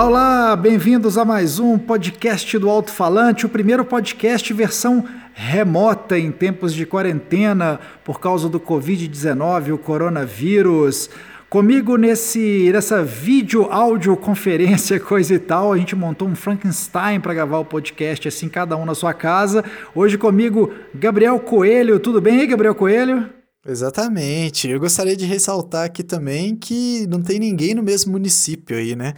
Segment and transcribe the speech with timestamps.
[0.00, 6.18] Olá, olá, bem-vindos a mais um podcast do Alto Falante, o primeiro podcast versão remota
[6.18, 11.10] em tempos de quarentena por causa do Covid-19, o coronavírus.
[11.50, 17.34] Comigo nesse, nessa vídeo, áudio, conferência, coisa e tal, a gente montou um Frankenstein para
[17.34, 19.62] gravar o podcast, assim, cada um na sua casa.
[19.94, 22.00] Hoje comigo, Gabriel Coelho.
[22.00, 23.28] Tudo bem aí, Gabriel Coelho?
[23.66, 24.66] Exatamente.
[24.66, 29.12] Eu gostaria de ressaltar aqui também que não tem ninguém no mesmo município aí, né?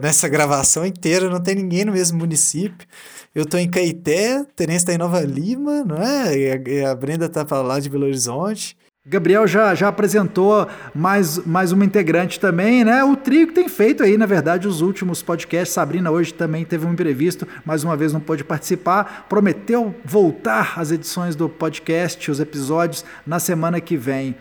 [0.00, 2.86] Nessa gravação inteira, não tem ninguém no mesmo município.
[3.34, 6.36] Eu tô em Caeté, Terence tá em Nova Lima, não é?
[6.38, 8.76] E a, Brenda tá para lá de Belo Horizonte.
[9.08, 13.04] Gabriel já, já apresentou mais, mais uma integrante também, né?
[13.04, 15.72] O trio que tem feito aí, na verdade, os últimos podcasts.
[15.72, 19.26] Sabrina hoje também teve um imprevisto, mais uma vez não pôde participar.
[19.28, 24.34] Prometeu voltar às edições do podcast, os episódios, na semana que vem.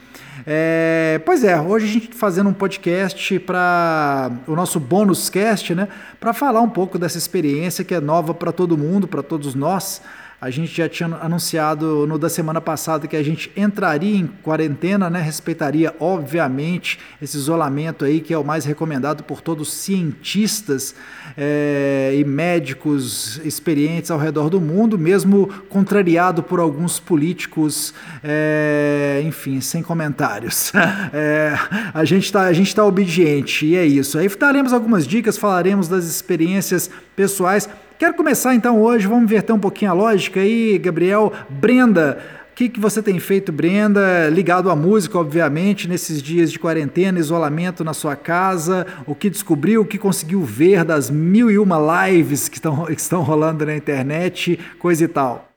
[0.48, 5.88] É, pois é, hoje a gente fazendo um podcast para o nosso bônus cast, né?
[6.20, 10.02] Para falar um pouco dessa experiência que é nova para todo mundo, para todos nós.
[10.46, 15.10] A gente já tinha anunciado no da semana passada que a gente entraria em quarentena,
[15.10, 15.20] né?
[15.20, 20.94] Respeitaria, obviamente, esse isolamento aí que é o mais recomendado por todos os cientistas
[21.36, 27.92] é, e médicos experientes ao redor do mundo, mesmo contrariado por alguns políticos,
[28.24, 30.72] é, enfim, sem comentários.
[31.12, 31.58] É,
[31.92, 34.20] a gente está tá obediente e é isso.
[34.20, 37.68] Aí daremos algumas dicas, falaremos das experiências pessoais.
[37.98, 41.32] Quero começar então hoje, vamos inverter um pouquinho a lógica aí, Gabriel.
[41.50, 42.20] Brenda,
[42.52, 47.18] o que, que você tem feito, Brenda, ligado à música, obviamente, nesses dias de quarentena,
[47.18, 48.86] isolamento na sua casa?
[49.08, 53.00] O que descobriu, o que conseguiu ver das mil e uma lives que estão, que
[53.00, 55.48] estão rolando na internet, coisa e tal?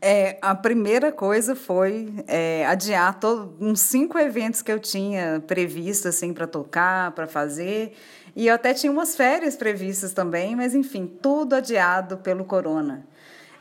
[0.00, 6.08] É, a primeira coisa foi é, adiar todo, uns cinco eventos que eu tinha previsto
[6.08, 7.92] assim para tocar, para fazer.
[8.36, 13.06] E eu até tinha umas férias previstas também, mas enfim, tudo adiado pelo corona.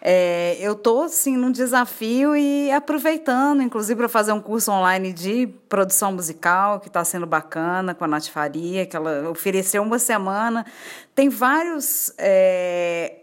[0.05, 5.47] É, eu estou assim num desafio e aproveitando, inclusive para fazer um curso online de
[5.69, 10.65] produção musical que está sendo bacana com a Nath Faria, que ela ofereceu uma semana.
[11.15, 13.21] Tem vários é,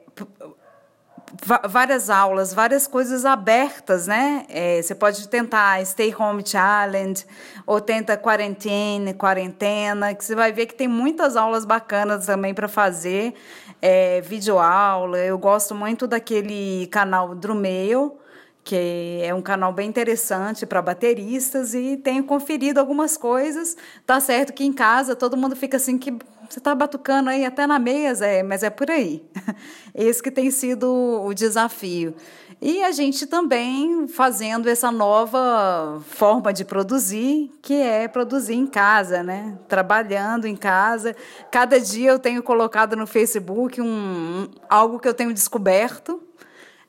[1.69, 4.45] várias aulas, várias coisas abertas, né?
[4.49, 7.25] É, você pode tentar Stay Home Challenge
[7.67, 12.67] ou tenta Quarantine, Quarentena, que você vai ver que tem muitas aulas bacanas também para
[12.67, 13.35] fazer,
[13.81, 15.19] é, videoaula.
[15.19, 18.19] Eu gosto muito daquele canal Drumail,
[18.65, 23.77] que é um canal bem interessante para bateristas e tenho conferido algumas coisas.
[24.05, 26.19] Tá certo que em casa todo mundo fica assim que
[26.51, 29.23] você está batucando aí até na mesa, é, mas é por aí.
[29.95, 32.15] Esse que tem sido o desafio.
[32.61, 39.23] E a gente também fazendo essa nova forma de produzir, que é produzir em casa,
[39.23, 39.57] né?
[39.69, 41.15] Trabalhando em casa.
[41.53, 46.21] Cada dia eu tenho colocado no Facebook um, algo que eu tenho descoberto.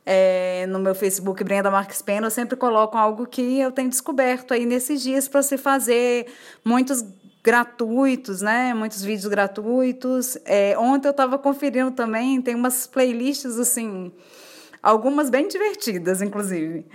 [0.03, 4.55] É, no meu Facebook, Brenda Marques Pena, eu sempre coloco algo que eu tenho descoberto
[4.55, 6.25] aí nesses dias para se fazer
[6.65, 7.05] muitos
[7.43, 8.73] gratuitos, né?
[8.73, 10.37] Muitos vídeos gratuitos.
[10.45, 14.11] É, ontem eu estava conferindo também, tem umas playlists assim,
[14.81, 16.85] algumas bem divertidas, inclusive.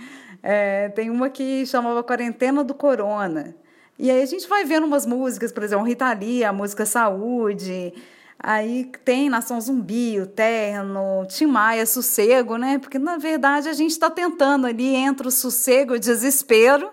[0.42, 3.54] É, tem uma que chamava Quarentena do Corona.
[3.98, 7.94] E aí a gente vai vendo umas músicas, por exemplo, Rita Lee, a música Saúde.
[8.38, 12.78] Aí tem Nação Zumbi, o Terno, Tim Maia, Sossego, né?
[12.78, 16.90] Porque na verdade a gente está tentando ali entre o sossego e o desespero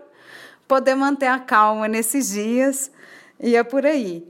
[0.67, 2.89] poder manter a calma nesses dias.
[3.43, 4.25] E é por aí.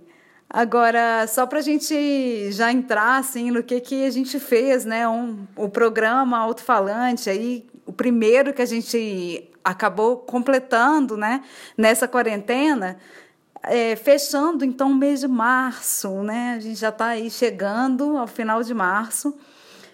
[0.50, 5.08] Agora, só para a gente já entrar assim, no que, que a gente fez, né?
[5.08, 11.44] Um, o programa Alto-Falante, aí, o primeiro que a gente acabou completando né?
[11.78, 12.98] nessa quarentena,
[13.62, 16.56] é, fechando então o mês de março, né?
[16.58, 19.38] A gente já está aí chegando ao final de março.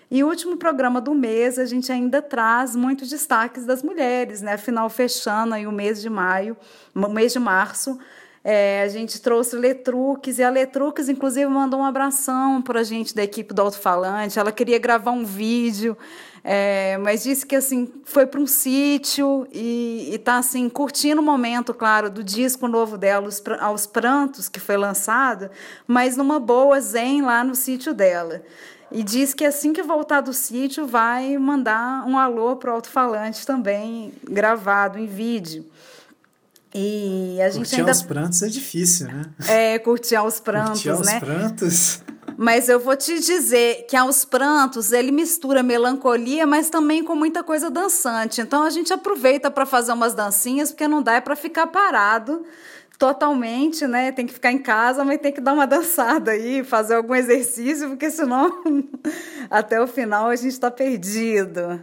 [0.10, 4.54] E o último programa do mês, a gente ainda traz muitos destaques das mulheres, né?
[4.54, 6.56] Afinal, fechando aí o mês de maio,
[6.96, 8.00] mês de março,
[8.44, 13.14] é, a gente trouxe Letruques e a Letruques, inclusive, mandou um abração para a gente
[13.14, 14.40] da equipe do Alto-Falante.
[14.40, 15.98] Ela queria gravar um vídeo,
[16.44, 21.74] é, mas disse que assim foi para um sítio e está assim curtindo o momento,
[21.74, 25.50] claro, do disco novo dela, os, aos prantos que foi lançado,
[25.86, 28.42] mas numa boa zen lá no sítio dela.
[28.92, 33.46] E diz que assim que voltar do sítio vai mandar um alô para o alto-falante
[33.46, 35.66] também gravado em vídeo.
[36.74, 37.92] E a gente curtir ainda...
[37.92, 39.24] aos prantos é difícil, né?
[39.48, 41.20] É, curtir aos prantos, curtir aos né?
[41.20, 42.02] prantos.
[42.38, 47.44] Mas eu vou te dizer que aos prantos ele mistura melancolia, mas também com muita
[47.44, 48.40] coisa dançante.
[48.40, 52.46] Então a gente aproveita para fazer umas dancinhas, porque não dá é para ficar parado
[52.98, 54.12] totalmente, né?
[54.12, 57.90] Tem que ficar em casa, mas tem que dar uma dançada aí, fazer algum exercício,
[57.90, 58.62] porque senão
[59.50, 61.82] até o final a gente está perdido.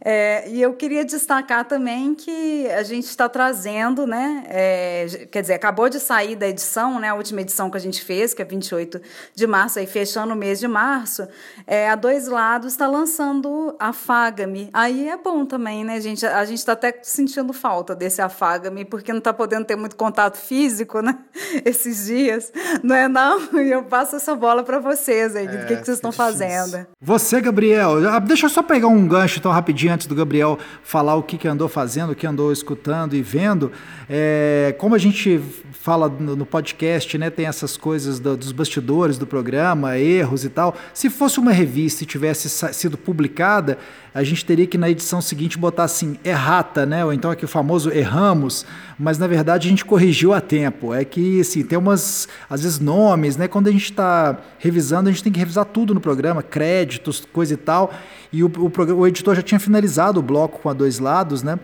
[0.00, 4.44] É, e eu queria destacar também que a gente está trazendo, né?
[4.48, 7.08] É, quer dizer, acabou de sair da edição, né?
[7.08, 9.00] A última edição que a gente fez, que é 28
[9.34, 11.26] de março, aí fechando o mês de março,
[11.66, 14.70] é, a Dois Lados está lançando Afaga-me.
[14.72, 16.24] Aí é bom também, né, gente?
[16.24, 20.36] A gente está até sentindo falta desse Afaga-me, porque não está podendo ter muito contato
[20.36, 21.18] físico, né?
[21.64, 22.52] Esses dias,
[22.82, 23.42] não é não?
[23.62, 26.86] E eu passo essa bola para vocês aí, é, do que, que vocês estão fazendo.
[27.00, 31.22] Você, Gabriel, deixa eu só pegar um gancho tão rapidinho antes do Gabriel falar o
[31.22, 33.72] que, que andou fazendo, o que andou escutando e vendo.
[34.08, 35.40] É, como a gente
[35.72, 40.48] fala no, no podcast, né, tem essas coisas do, dos bastidores do programa, erros e
[40.48, 40.76] tal.
[40.94, 43.78] Se fosse uma revista e tivesse sido publicada,
[44.14, 47.04] a gente teria que na edição seguinte botar assim, errata, né?
[47.04, 48.66] Ou então aqui o famoso erramos,
[48.98, 50.92] mas na verdade a gente corrigiu a tempo.
[50.92, 53.48] É que assim, tem umas, às vezes, nomes, né?
[53.48, 57.54] Quando a gente está revisando, a gente tem que revisar tudo no programa, créditos, coisa
[57.54, 57.92] e tal.
[58.32, 61.58] E o, o, o editor já tinha finalizado o bloco com a dois lados, né?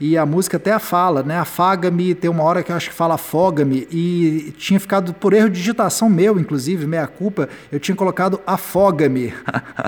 [0.00, 1.38] E a música até a fala, né?
[1.38, 5.48] Afaga-me, tem uma hora que eu acho que fala afoga-me, e tinha ficado por erro
[5.48, 9.32] de digitação meu, inclusive, meia culpa, eu tinha colocado afoga-me.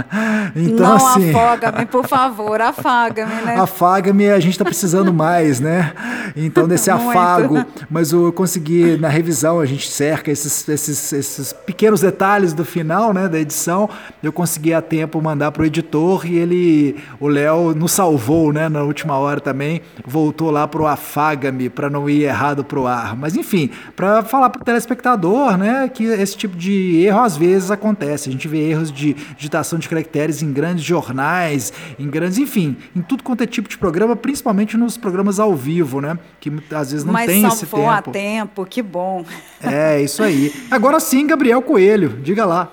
[0.55, 1.31] então, Não assim.
[1.31, 3.57] Afoga-me, por favor, afaga-me, né?
[3.57, 5.93] Afaga-me, a gente está precisando mais, né?
[6.37, 7.65] Então, desse afago.
[7.91, 13.13] Mas eu consegui, na revisão, a gente cerca esses, esses, esses pequenos detalhes do final,
[13.13, 13.89] né, da edição,
[14.23, 18.69] eu consegui a tempo mandar para o editor e ele, o Léo, nos salvou, né,
[18.69, 22.87] na última hora também voltou lá para o afaga-me, para não ir errado para o
[22.87, 23.17] ar.
[23.17, 27.71] Mas enfim, para falar para o telespectador né, que esse tipo de erro às vezes
[27.71, 28.29] acontece.
[28.29, 33.03] A gente vê erros de digitação de caracteres em grandes jornais, em grandes, enfim, em
[33.03, 36.19] tudo quanto é tipo de programa, principalmente nos programas ao vivo, né?
[36.41, 37.87] Que às vezes não Mas tem esse tempo.
[37.87, 39.25] Mas a tempo, que bom.
[39.63, 40.53] É, isso aí.
[40.71, 42.73] Agora sim, Gabriel Coelho, diga lá.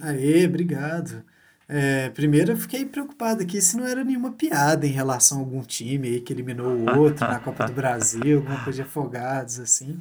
[0.00, 1.22] Aê, obrigado.
[1.72, 5.62] É, primeiro eu fiquei preocupado aqui se não era nenhuma piada em relação a algum
[5.62, 9.96] time aí que eliminou o outro na Copa do Brasil, alguma coisa de afogados, assim.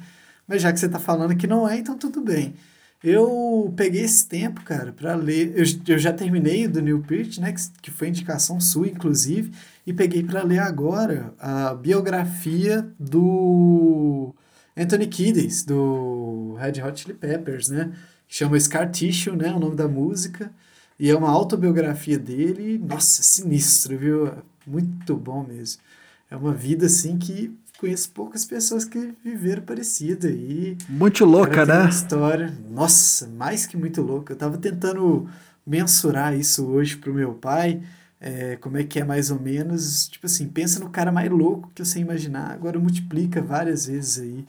[0.47, 2.55] Mas já que você está falando que não é, então tudo bem.
[3.03, 5.53] Eu peguei esse tempo, cara, para ler.
[5.55, 5.63] Eu,
[5.93, 9.53] eu já terminei do New Peart, né, que, que foi indicação sua, inclusive,
[9.85, 14.33] e peguei para ler agora a biografia do
[14.75, 17.91] Anthony Kiedis, do Red Hot Chili Peppers, né?
[18.27, 19.53] Chama Scar Tissue, né?
[19.53, 20.51] O nome da música.
[20.99, 24.31] E é uma autobiografia dele, nossa, sinistro, viu?
[24.67, 25.81] Muito bom mesmo.
[26.29, 31.79] É uma vida assim que conheço poucas pessoas que viveram parecida e muito louca, né?
[31.79, 34.33] Uma história, nossa, mais que muito louca.
[34.33, 35.29] Eu tava tentando
[35.65, 37.81] mensurar isso hoje pro meu pai,
[38.19, 41.71] é, como é que é mais ou menos, tipo assim, pensa no cara mais louco
[41.73, 44.45] que você imaginar, agora multiplica várias vezes aí.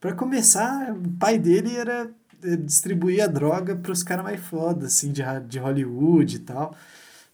[0.00, 2.10] Para começar, o pai dele era
[2.58, 6.76] distribuía droga para os caras mais foda, assim, de, de Hollywood e tal.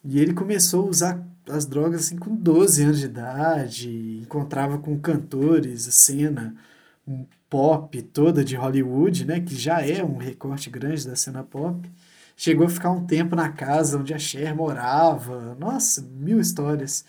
[0.03, 4.99] E ele começou a usar as drogas assim com 12 anos de idade, encontrava com
[4.99, 6.55] cantores, a cena
[7.07, 11.89] um pop toda de Hollywood, né, que já é um recorte grande da cena pop.
[12.35, 15.55] Chegou a ficar um tempo na casa onde a Cher morava.
[15.59, 17.05] Nossa, mil histórias.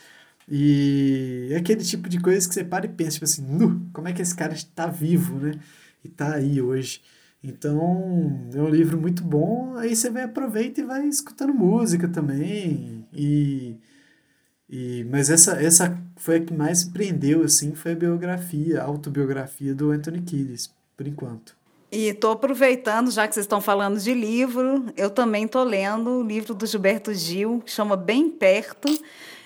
[0.49, 4.09] E é aquele tipo de coisa que você para e pensa, tipo assim, nu, como
[4.09, 5.53] é que esse cara está vivo, né?
[6.05, 7.01] E tá aí hoje.
[7.43, 13.05] Então, é um livro muito bom, aí você vai aproveita e vai escutando música também.
[13.13, 13.77] E,
[14.71, 19.75] e mas essa essa foi a que mais prendeu assim, foi a biografia, a autobiografia
[19.75, 21.57] do Anthony Kiedis, por enquanto.
[21.91, 26.23] E estou aproveitando, já que vocês estão falando de livro, eu também estou lendo o
[26.23, 28.89] livro do Gilberto Gil, que chama Bem Perto.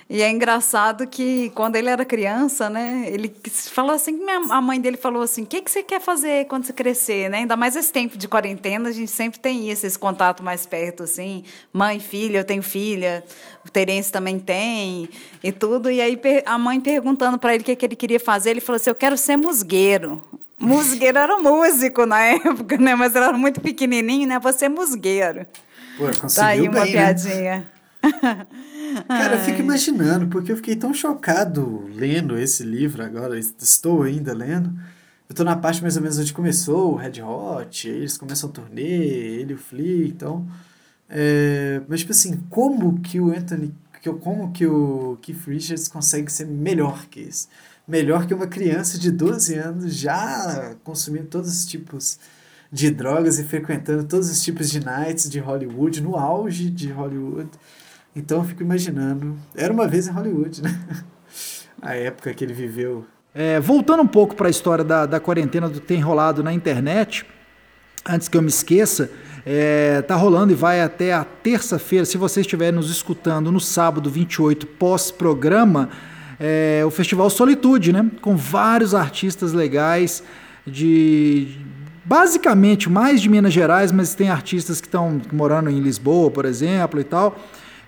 [0.09, 3.35] E é engraçado que quando ele era criança, né, ele
[3.73, 4.17] falou assim,
[4.51, 7.39] a mãe dele falou assim, o que, que você quer fazer quando você crescer, né?
[7.39, 11.03] Ainda mais esse tempo de quarentena, a gente sempre tem isso, esse contato mais perto,
[11.03, 13.25] assim, mãe, filha, eu tenho filha,
[13.67, 15.09] o Terence também tem,
[15.43, 15.91] e tudo.
[15.91, 18.77] E aí a mãe perguntando para ele o que, que ele queria fazer, ele falou
[18.77, 20.23] assim, eu quero ser musgueiro.
[20.57, 22.95] Musgueiro era músico na época, né?
[22.95, 24.39] Mas era muito pequenininho, né?
[24.39, 25.45] Você é musgueiro.
[25.99, 27.57] Pô, conseguiu tá aí uma bem, piadinha.
[27.59, 27.67] Né?
[29.09, 34.33] Cara, eu fico imaginando, porque eu fiquei tão chocado lendo esse livro agora, estou ainda
[34.33, 34.73] lendo.
[35.29, 38.53] Eu tô na parte mais ou menos onde começou o Red Hot, eles começam o
[38.53, 40.47] turnê, ele e o Flea, então...
[41.09, 43.75] É, mas, tipo assim, como que o Anthony...
[44.21, 47.49] Como que o Keith Richards consegue ser melhor que isso?
[47.89, 52.21] Melhor que uma criança de 12 anos já consumindo todos os tipos
[52.71, 57.51] de drogas e frequentando todos os tipos de nights de Hollywood, no auge de Hollywood.
[58.17, 59.37] Então eu fico imaginando.
[59.55, 60.81] Era uma vez em Hollywood, né?
[61.83, 63.05] A época que ele viveu.
[63.35, 66.51] É, voltando um pouco para a história da, da quarentena do que tem rolado na
[66.55, 67.27] internet,
[68.09, 69.11] antes que eu me esqueça,
[69.45, 72.07] é, tá rolando e vai até a terça-feira.
[72.07, 75.91] Se você estiver nos escutando no sábado 28, pós-programa,
[76.41, 78.11] é, o Festival Solitude, né?
[78.23, 80.23] Com vários artistas legais
[80.67, 81.59] de
[82.07, 86.99] basicamente mais de Minas Gerais, mas tem artistas que estão morando em Lisboa, por exemplo,
[86.99, 87.37] e tal.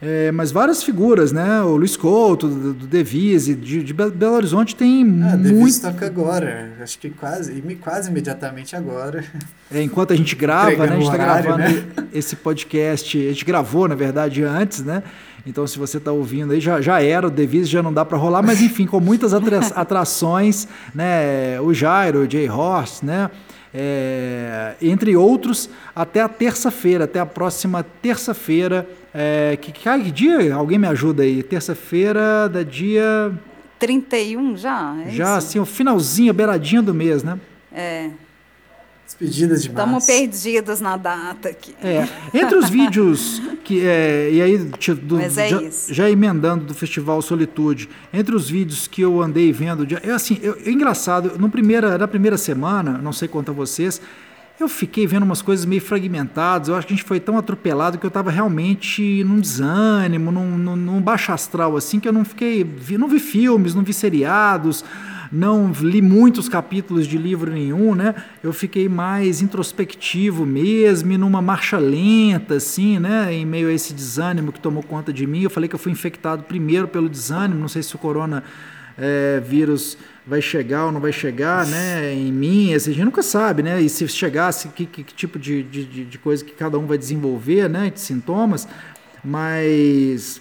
[0.00, 1.60] É, mas várias figuras, né?
[1.62, 5.42] O Luiz Couto, do, do Devise, de, de, Belo Horizonte tem ah, muito...
[5.42, 9.24] Devise toca agora, acho que quase, quase imediatamente agora.
[9.72, 10.92] É, enquanto a gente grava, né?
[10.92, 11.84] A gente está gravando né?
[12.14, 15.02] esse podcast, a gente gravou, na verdade, antes, né?
[15.44, 18.16] Então, se você está ouvindo aí, já, já era, o Devise já não dá para
[18.16, 19.32] rolar, mas enfim, com muitas
[19.74, 21.60] atrações, né?
[21.60, 23.30] O Jairo, o Jay Horst, né?
[23.74, 28.88] É, entre outros, até a terça-feira, até a próxima terça-feira.
[29.14, 30.54] É, que, que dia?
[30.54, 31.42] Alguém me ajuda aí?
[31.42, 33.32] Terça-feira da dia.
[33.78, 34.96] 31 já?
[35.06, 35.46] É já, isso?
[35.48, 37.38] assim, o finalzinho, a beiradinha do mês, né?
[37.72, 38.10] É.
[39.08, 41.74] Despedidas de Estamos perdidas na data aqui.
[41.82, 42.06] É.
[42.34, 43.80] Entre os vídeos que.
[43.80, 49.00] É, e aí, do, é já, já, emendando do Festival Solitude, entre os vídeos que
[49.00, 53.28] eu andei vendo, é assim, eu, é engraçado, no primeira, na primeira semana, não sei
[53.28, 53.98] quanto a vocês,
[54.60, 56.68] eu fiquei vendo umas coisas meio fragmentadas.
[56.68, 60.58] Eu acho que a gente foi tão atropelado que eu estava realmente num desânimo, num,
[60.58, 62.64] num, num baixo astral, assim, que eu não fiquei.
[62.64, 64.84] Vi, não vi filmes, não vi seriados
[65.30, 68.14] não li muitos capítulos de livro nenhum, né?
[68.42, 73.32] Eu fiquei mais introspectivo mesmo, numa marcha lenta, assim, né?
[73.32, 75.42] Em meio a esse desânimo que tomou conta de mim.
[75.42, 78.42] Eu falei que eu fui infectado primeiro pelo desânimo, não sei se o corona
[78.96, 79.96] é, vírus
[80.28, 82.12] vai chegar ou não vai chegar, né?
[82.12, 83.80] Em mim, a gente nunca sabe, né?
[83.80, 86.98] E se chegasse, que, que, que tipo de, de, de coisa que cada um vai
[86.98, 87.90] desenvolver, né?
[87.90, 88.68] De sintomas,
[89.24, 90.40] mas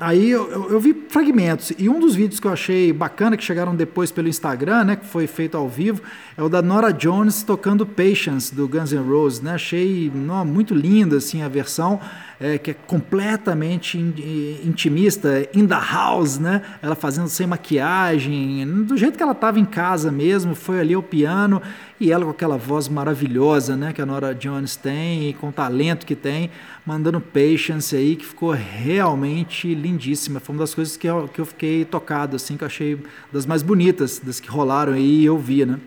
[0.00, 3.42] Aí eu, eu, eu, vi fragmentos, e um dos vídeos que eu achei bacana, que
[3.42, 6.00] chegaram depois pelo Instagram, né, que foi feito ao vivo,
[6.36, 10.72] é o da Nora Jones tocando Patience, do Guns N' Roses, né, achei não, muito
[10.72, 12.00] linda, assim, a versão,
[12.40, 19.16] é, que é completamente intimista, in the house, né, ela fazendo sem maquiagem, do jeito
[19.16, 21.60] que ela estava em casa mesmo, foi ali ao piano,
[22.00, 25.52] e ela com aquela voz maravilhosa, né, que a Nora Jones tem, e com o
[25.52, 26.50] talento que tem,
[26.86, 30.40] mandando Patience aí, que ficou realmente lindíssima.
[30.40, 32.98] Foi uma das coisas que eu, que eu fiquei tocado, assim, que eu achei
[33.32, 35.78] das mais bonitas, das que rolaram aí e eu via, né.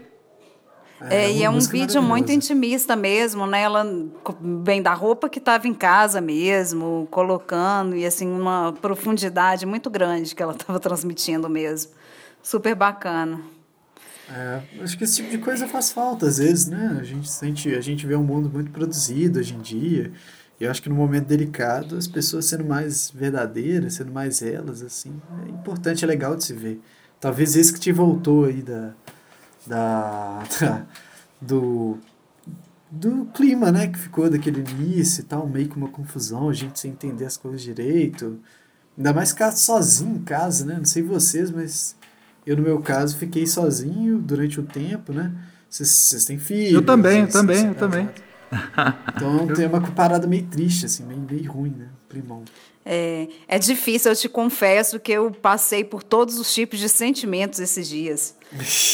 [1.10, 3.62] É, é e é um vídeo muito intimista mesmo, né?
[3.62, 3.86] Ela
[4.63, 10.36] vem da roupa que estava em casa mesmo, colocando, e assim, uma profundidade muito grande
[10.36, 11.91] que ela estava transmitindo mesmo.
[12.43, 13.41] Super bacana.
[14.29, 16.98] É, acho que esse tipo de coisa faz falta às vezes, né?
[17.00, 20.12] A gente sente, a gente vê um mundo muito produzido hoje em dia.
[20.60, 24.84] E eu acho que no momento delicado, as pessoas sendo mais verdadeiras, sendo mais elas,
[24.84, 26.79] assim, é importante, é legal de se ver.
[27.20, 28.93] Talvez esse que te voltou aí da,
[29.65, 30.85] da, da
[31.41, 31.97] do,
[32.89, 36.79] do clima, né, que ficou daquele início e tal, meio que uma confusão, a gente
[36.79, 38.39] sem entender as coisas direito.
[38.97, 40.75] Ainda mais ficar sozinho em casa, né?
[40.77, 41.95] Não sei vocês, mas
[42.45, 45.31] eu, no meu caso, fiquei sozinho durante o tempo, né?
[45.69, 46.73] Vocês têm filhos?
[46.73, 48.09] Eu também, eu também, eu também.
[49.15, 51.88] Então tem uma parada meio triste, assim, meio, meio ruim, né?
[52.10, 52.43] Primão.
[52.86, 57.60] É, é difícil, eu te confesso que eu passei por todos os tipos de sentimentos
[57.60, 58.36] esses dias.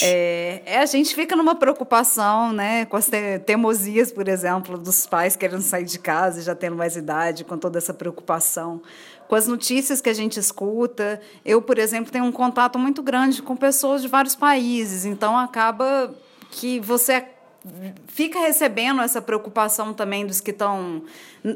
[0.03, 5.07] É, é, a gente fica numa preocupação, né, com as te teimosias, por exemplo, dos
[5.07, 8.81] pais querendo sair de casa, já tendo mais idade, com toda essa preocupação
[9.27, 11.19] com as notícias que a gente escuta.
[11.43, 16.15] Eu, por exemplo, tenho um contato muito grande com pessoas de vários países, então acaba
[16.49, 17.25] que você
[18.07, 21.03] fica recebendo essa preocupação também dos que estão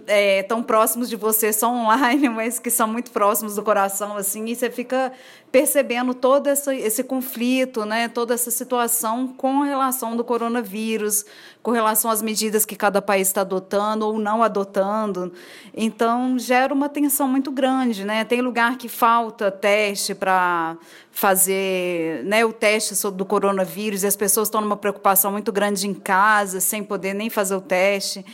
[0.08, 4.46] é, tão próximos de você, são online, mas que são muito próximos do coração, assim,
[4.46, 5.12] e você fica
[5.52, 11.26] percebendo todo esse conflito, né, toda essa situação com relação do coronavírus,
[11.62, 15.34] com relação às medidas que cada país está adotando ou não adotando.
[15.74, 18.06] Então, gera uma tensão muito grande.
[18.06, 18.24] Né?
[18.24, 20.78] Tem lugar que falta teste para
[21.12, 25.94] fazer né, o teste do coronavírus e as pessoas estão numa preocupação muito grande em
[25.94, 28.26] casa, sem poder nem fazer o teste.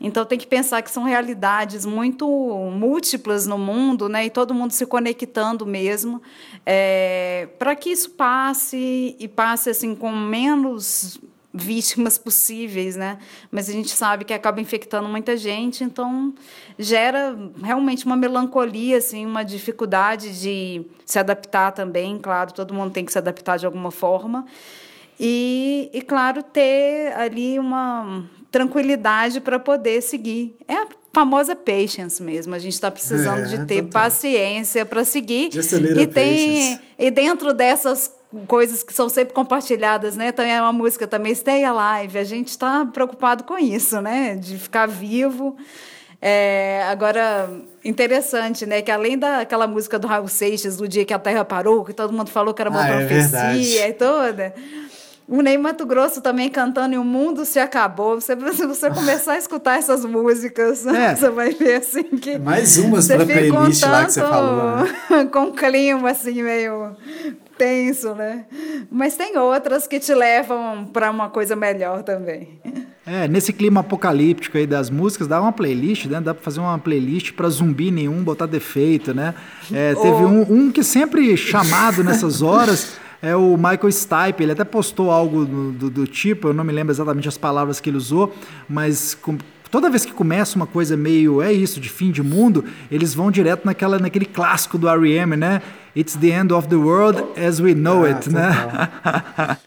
[0.00, 4.72] Então, tem que pensar que são realidades muito múltiplas no mundo né, e todo mundo
[4.72, 6.22] se conectando mesmo
[6.64, 11.18] é, para que isso passe e passe assim com menos
[11.56, 13.18] vítimas possíveis, né?
[13.50, 16.34] Mas a gente sabe que acaba infectando muita gente, então
[16.78, 22.18] gera realmente uma melancolia, assim, uma dificuldade de se adaptar também.
[22.18, 24.46] Claro, todo mundo tem que se adaptar de alguma forma.
[25.18, 30.56] E, e claro, ter ali uma tranquilidade para poder seguir.
[30.68, 32.54] É a famosa patience mesmo.
[32.54, 34.02] A gente está precisando é, de ter total.
[34.02, 35.50] paciência para seguir.
[35.98, 38.15] e tem e dentro dessas
[38.46, 40.32] coisas que são sempre compartilhadas, né?
[40.32, 42.18] Também é uma música também Stay Alive.
[42.18, 44.36] A gente está preocupado com isso, né?
[44.36, 45.56] De ficar vivo.
[46.20, 47.50] É, agora,
[47.84, 48.82] interessante, né?
[48.82, 52.12] Que além daquela música do Raul Seixas, do dia que a Terra parou, que todo
[52.12, 54.54] mundo falou que era uma ah, é profecia é e toda.
[55.28, 58.20] O Ney Mato Grosso também cantando e o mundo se acabou.
[58.20, 61.16] Você, se você começar a escutar essas músicas, é.
[61.16, 62.38] você vai ver assim que.
[62.38, 64.76] Mais umas para playlist lá que você falou.
[64.76, 65.24] Né?
[65.32, 66.94] com clima assim, meio
[67.58, 68.44] tenso, né?
[68.88, 72.60] Mas tem outras que te levam para uma coisa melhor também.
[73.04, 76.20] É, nesse clima apocalíptico aí das músicas, dá uma playlist, né?
[76.20, 79.34] Dá para fazer uma playlist para zumbi nenhum botar defeito, né?
[79.72, 80.28] É, teve oh.
[80.28, 84.42] um, um que sempre chamado nessas horas é o Michael Stipe.
[84.42, 87.80] Ele até postou algo do, do, do, tipo, eu não me lembro exatamente as palavras
[87.80, 88.34] que ele usou,
[88.68, 89.38] mas com,
[89.70, 93.30] toda vez que começa uma coisa meio é isso de fim de mundo, eles vão
[93.30, 95.62] direto naquela naquele clássico do R.E.M., né?
[95.96, 99.58] It's the end of the world as we know ah, it, né?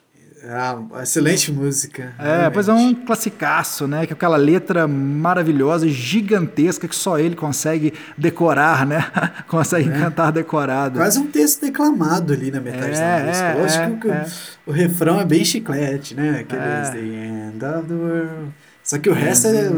[0.51, 2.13] Ah, excelente música.
[2.17, 2.53] É, realmente.
[2.53, 4.05] pois é um classicaço, né?
[4.05, 9.05] Que é aquela letra maravilhosa, gigantesca, que só ele consegue decorar, né?
[9.47, 9.99] consegue é.
[9.99, 10.97] cantar decorado.
[10.97, 13.45] Quase um texto declamado ali na metade é, da música.
[13.45, 16.39] É, Lógico é, que o, o, refrão é bem chiclete, né?
[16.39, 16.91] Aquele é.
[16.91, 18.53] The end of the world.
[18.83, 19.69] Só que o resto é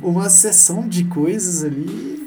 [0.00, 2.23] uma sessão de coisas ali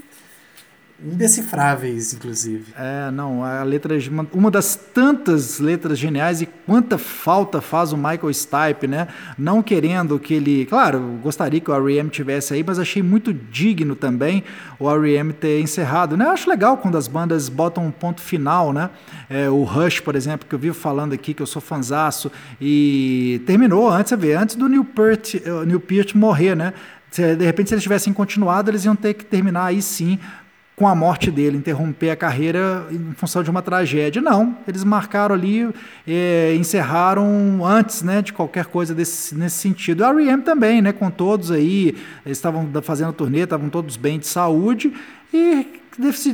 [1.03, 2.73] indecifráveis, inclusive.
[2.75, 3.95] É, não, a letra
[4.33, 9.07] uma das tantas letras geniais e quanta falta faz o Michael Stipe, né?
[9.37, 12.09] Não querendo que ele, claro, gostaria que o R.E.M.
[12.09, 14.43] tivesse aí, mas achei muito digno também
[14.79, 15.33] o R.E.M.
[15.33, 16.25] ter encerrado, né?
[16.25, 18.89] Eu acho legal quando as bandas botam um ponto final, né?
[19.29, 23.41] É, o Rush, por exemplo, que eu vivo falando aqui que eu sou fanzaço e
[23.45, 26.73] terminou antes, você vê, antes do Neil Peart, uh, Neil Peart morrer, né?
[27.11, 30.19] De repente, se eles tivessem continuado, eles iam ter que terminar aí sim
[30.77, 34.21] com a morte dele, interromper a carreira em função de uma tragédia.
[34.21, 35.67] Não, eles marcaram ali,
[36.07, 40.05] é, encerraram antes né, de qualquer coisa desse, nesse sentido.
[40.05, 40.43] A R.E.M.
[40.43, 44.93] também, né, com todos aí, eles estavam fazendo turnê, estavam todos bem de saúde
[45.33, 45.65] e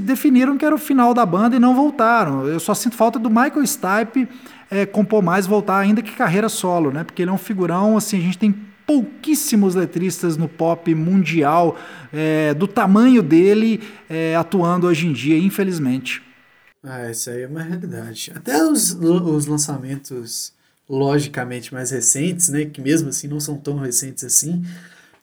[0.02, 2.46] definiram que era o final da banda e não voltaram.
[2.46, 4.28] Eu só sinto falta do Michael Stipe
[4.70, 8.18] é, compor mais, voltar ainda que carreira solo, né, porque ele é um figurão, assim,
[8.18, 8.54] a gente tem
[8.86, 11.78] pouquíssimos letristas no pop mundial
[12.12, 16.22] é, do tamanho dele é, atuando hoje em dia, infelizmente.
[16.84, 18.32] Ah, isso aí é uma realidade.
[18.36, 20.54] Até os, os lançamentos
[20.88, 24.64] logicamente mais recentes, né, que mesmo assim não são tão recentes assim,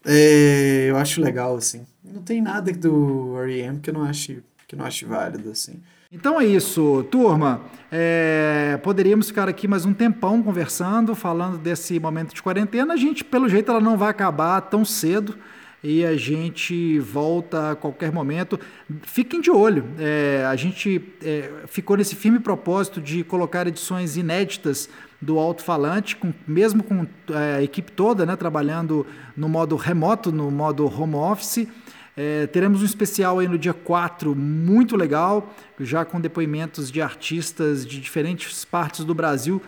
[0.05, 1.87] é, eu acho legal assim.
[2.03, 3.79] Não tem nada do R.E.M.
[3.81, 5.83] que eu não ache que não ache válido assim.
[6.13, 7.61] Então é isso, turma.
[7.91, 12.95] É, poderíamos ficar aqui mais um tempão conversando, falando desse momento de quarentena.
[12.95, 15.37] A gente, pelo jeito, ela não vai acabar tão cedo
[15.83, 18.61] e a gente volta a qualquer momento.
[19.03, 19.85] Fiquem de olho.
[19.99, 24.89] É, a gente é, ficou nesse firme propósito de colocar edições inéditas
[25.21, 29.05] do alto-falante, mesmo com é, a equipe toda né, trabalhando
[29.37, 31.67] no modo remoto, no modo home office.
[32.17, 37.87] É, teremos um especial aí no dia 4, muito legal, já com depoimentos de artistas
[37.87, 39.63] de diferentes partes do Brasil,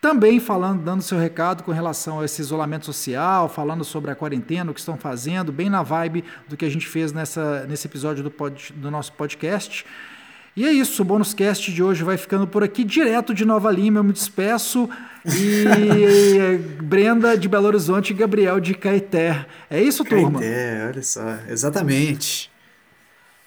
[0.00, 4.72] também falando, dando seu recado com relação a esse isolamento social, falando sobre a quarentena,
[4.72, 8.24] o que estão fazendo, bem na vibe do que a gente fez nessa, nesse episódio
[8.24, 9.86] do, pod, do nosso podcast.
[10.54, 13.70] E é isso, o Bônus Cast de hoje vai ficando por aqui, direto de Nova
[13.70, 14.00] Lima.
[14.00, 14.88] Eu me despeço.
[15.24, 19.46] E Brenda de Belo Horizonte e Gabriel de Caeté.
[19.70, 20.40] É isso, turma?
[20.40, 22.50] Caeté, olha só, exatamente.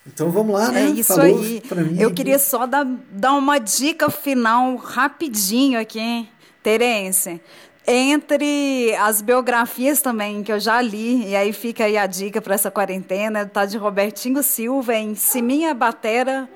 [0.07, 0.83] Então vamos lá, né?
[0.83, 1.61] É isso Falou aí.
[1.99, 6.27] Eu queria só dar, dar uma dica final rapidinho aqui,
[6.63, 7.39] Terence
[7.87, 12.55] entre as biografias também que eu já li, e aí fica aí a dica para
[12.55, 16.49] essa quarentena, tá de Robertinho Silva em Se Minha Batera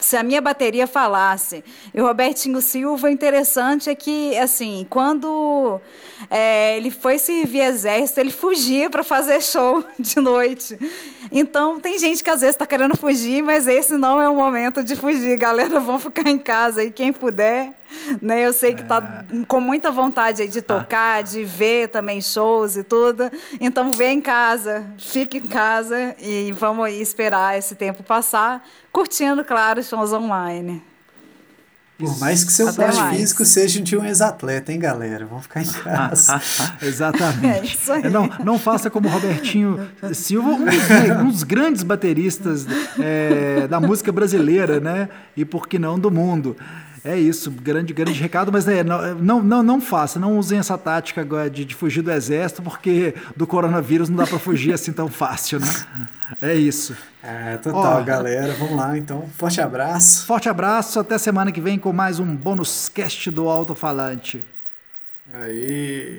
[0.00, 1.64] se a minha bateria falasse.
[1.94, 5.80] E o Robertinho Silva, o interessante é que, assim, quando
[6.30, 10.78] é, ele foi servir exército, ele fugia para fazer show de noite.
[11.30, 14.82] Então, tem gente que às vezes está querendo fugir, mas esse não é o momento
[14.82, 15.36] de fugir.
[15.36, 17.72] Galera, vão ficar em casa e quem puder.
[18.20, 18.46] Né?
[18.46, 19.44] Eu sei que está é.
[19.46, 21.22] com muita vontade de tocar, ah.
[21.22, 23.30] de ver também shows e tudo.
[23.60, 29.44] Então, vem em casa, fique em casa e vamos aí esperar esse tempo passar, curtindo,
[29.44, 30.82] claro, shows online.
[31.98, 33.16] Por mais que seu Até porte mais.
[33.16, 35.24] físico seja de um ex-atleta, hein, galera?
[35.24, 36.40] Vamos ficar em casa.
[36.82, 37.78] Exatamente.
[37.90, 42.66] É não, não faça como Robertinho Silva, um dos, um dos grandes bateristas
[42.98, 45.08] é, da música brasileira, né?
[45.36, 46.56] E por que não do mundo.
[47.04, 51.24] É isso, grande, grande recado, mas é, não, não, não faça, não usem essa tática
[51.50, 55.58] de, de fugir do exército, porque do coronavírus não dá para fugir assim tão fácil,
[55.58, 55.66] né?
[56.40, 56.96] É isso.
[57.20, 58.54] É, total, Ó, galera.
[58.54, 59.28] Vamos lá, então.
[59.36, 60.24] Forte abraço.
[60.26, 64.44] Forte abraço, até semana que vem com mais um bônus cast do Alto Falante.
[65.34, 66.18] Aí.